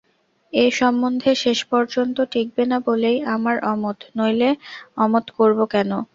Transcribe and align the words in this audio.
এ 0.53 0.65
সম্বন্ধে 0.79 1.31
শেষ 1.43 1.59
পর্যন্ত 1.71 2.17
টিঁকবে 2.31 2.63
না 2.71 2.77
বলেই 2.87 3.17
আমার 3.35 3.55
অমত, 3.71 3.97
নইলে 4.17 4.49
অমত 4.97 5.25
করব 5.37 5.59
কেন? 5.73 5.91